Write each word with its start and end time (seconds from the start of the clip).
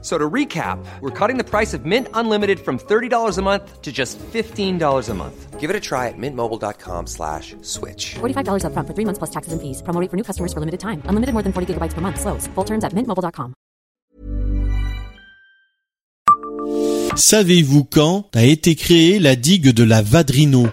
So 0.00 0.16
to 0.16 0.30
recap, 0.30 0.78
we're 1.00 1.10
cutting 1.10 1.38
the 1.38 1.44
price 1.44 1.74
of 1.74 1.84
Mint 1.84 2.06
Unlimited 2.14 2.60
from 2.60 2.78
$30 2.78 3.36
a 3.36 3.42
month 3.42 3.82
to 3.82 3.90
just 3.90 4.16
$15 4.32 5.08
a 5.08 5.14
month. 5.14 5.58
Give 5.58 5.70
it 5.70 5.74
a 5.74 5.80
try 5.80 6.06
at 6.06 6.14
mintmobile.com 6.16 7.08
slash 7.08 7.56
switch. 7.62 8.14
$45 8.20 8.62
upfront 8.62 8.86
for 8.86 8.94
three 8.94 9.04
months 9.04 9.18
plus 9.18 9.30
taxes 9.30 9.52
and 9.52 9.60
fees. 9.60 9.82
Promo 9.82 10.00
rate 10.00 10.08
for 10.08 10.16
new 10.16 10.22
customers 10.22 10.52
for 10.52 10.60
limited 10.60 10.78
time. 10.78 11.02
Unlimited 11.06 11.32
more 11.34 11.42
than 11.42 11.52
40 11.52 11.74
gigabytes 11.74 11.94
per 11.94 12.00
month. 12.00 12.20
Slows. 12.20 12.46
Full 12.54 12.64
terms 12.64 12.84
at 12.84 12.94
mintmobile.com. 12.94 13.54
Savez-vous 17.16 17.82
quand 17.82 18.28
a 18.34 18.44
été 18.44 18.76
créée 18.76 19.18
la 19.18 19.34
digue 19.34 19.70
de 19.70 19.82
la 19.82 20.02
Vadrino 20.02 20.68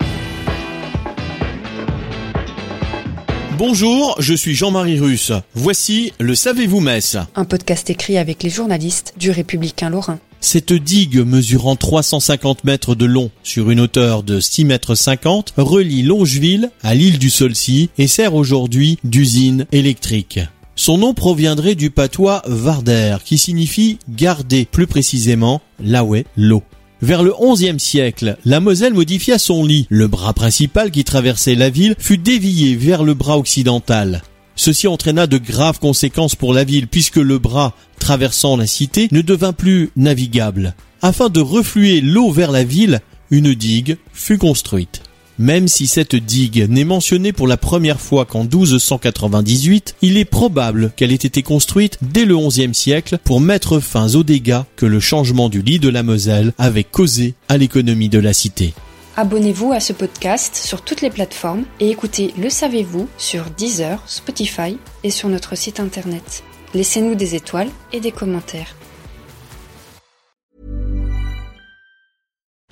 Bonjour, 3.57 4.17
je 4.19 4.33
suis 4.33 4.53
Jean-Marie 4.53 4.99
Russe. 4.99 5.31
Voici 5.53 6.11
le 6.19 6.35
Savez-vous 6.35 6.81
Metz 6.81 7.15
Un 7.35 7.45
podcast 7.45 7.89
écrit 7.89 8.17
avec 8.17 8.43
les 8.43 8.49
journalistes 8.49 9.13
du 9.17 9.31
Républicain 9.31 9.89
Lorrain. 9.89 10.19
Cette 10.41 10.73
digue 10.73 11.19
mesurant 11.19 11.77
350 11.77 12.65
mètres 12.65 12.95
de 12.95 13.05
long 13.05 13.31
sur 13.43 13.71
une 13.71 13.79
hauteur 13.79 14.23
de 14.23 14.41
6 14.41 14.65
mètres 14.65 14.95
50 14.95 15.53
relie 15.55 16.03
Longeville 16.03 16.69
à 16.83 16.95
l'île 16.95 17.17
du 17.17 17.29
Solcy 17.29 17.89
et 17.97 18.07
sert 18.07 18.35
aujourd'hui 18.35 18.99
d'usine 19.05 19.67
électrique. 19.71 20.41
Son 20.75 20.97
nom 20.97 21.13
proviendrait 21.13 21.75
du 21.75 21.91
patois 21.91 22.41
Varder 22.47 23.15
qui 23.23 23.37
signifie 23.37 23.99
garder, 24.09 24.67
plus 24.69 24.87
précisément 24.87 25.61
là 25.79 26.03
l'eau. 26.35 26.61
Vers 27.05 27.21
le 27.21 27.35
XIe 27.39 27.79
siècle, 27.79 28.35
la 28.45 28.59
Moselle 28.59 28.95
modifia 28.95 29.37
son 29.37 29.63
lit. 29.63 29.85
Le 29.91 30.07
bras 30.07 30.33
principal 30.33 30.89
qui 30.89 31.03
traversait 31.03 31.53
la 31.53 31.69
ville 31.69 31.93
fut 31.99 32.17
dévié 32.17 32.75
vers 32.75 33.03
le 33.03 33.13
bras 33.13 33.37
occidental. 33.37 34.23
Ceci 34.55 34.87
entraîna 34.87 35.27
de 35.27 35.37
graves 35.37 35.77
conséquences 35.77 36.33
pour 36.33 36.51
la 36.51 36.63
ville 36.63 36.87
puisque 36.87 37.17
le 37.17 37.37
bras 37.37 37.75
traversant 37.99 38.57
la 38.57 38.65
cité 38.65 39.07
ne 39.11 39.21
devint 39.21 39.53
plus 39.53 39.91
navigable. 39.95 40.73
Afin 41.03 41.29
de 41.29 41.41
refluer 41.41 42.01
l'eau 42.01 42.31
vers 42.31 42.51
la 42.51 42.63
ville, 42.63 43.01
une 43.29 43.53
digue 43.53 43.97
fut 44.11 44.39
construite. 44.39 45.03
Même 45.37 45.67
si 45.67 45.85
cette 45.85 46.15
digue 46.15 46.65
n'est 46.69 46.85
mentionnée 46.85 47.33
pour 47.33 47.47
la 47.47 47.57
première 47.57 47.99
fois 47.99 48.23
qu'en 48.25 48.43
1298, 48.43 49.95
il 50.01 50.17
est 50.17 50.23
probable 50.23 50.91
qu'elle 50.95 51.11
ait 51.11 51.15
été 51.15 51.43
construite 51.43 51.97
dès 52.01 52.23
le 52.23 52.37
XIe 52.37 52.73
siècle 52.73 53.17
pour 53.23 53.41
mettre 53.41 53.79
fin 53.79 54.15
aux 54.15 54.23
dégâts 54.23 54.61
que 54.77 54.85
le 54.85 55.01
changement 55.01 55.49
du 55.49 55.61
lit 55.61 55.79
de 55.79 55.89
la 55.89 56.03
Moselle 56.03 56.53
avait 56.57 56.85
causé 56.85 57.33
à 57.49 57.57
l'économie 57.57 58.07
de 58.07 58.19
la 58.19 58.31
cité. 58.31 58.73
Abonnez-vous 59.17 59.73
à 59.73 59.81
ce 59.81 59.91
podcast 59.91 60.55
sur 60.55 60.81
toutes 60.81 61.01
les 61.01 61.09
plateformes 61.09 61.65
et 61.81 61.89
écoutez 61.89 62.33
Le 62.37 62.49
Savez-vous 62.49 63.09
sur 63.17 63.45
Deezer, 63.57 64.01
Spotify 64.07 64.77
et 65.03 65.09
sur 65.09 65.27
notre 65.27 65.57
site 65.57 65.81
internet. 65.81 66.43
Laissez-nous 66.73 67.15
des 67.15 67.35
étoiles 67.35 67.69
et 67.91 67.99
des 67.99 68.11
commentaires. 68.11 68.75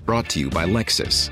Brought 0.05 0.27
to 0.29 0.39
you 0.39 0.49
by 0.49 0.65
Lexus. 0.65 1.31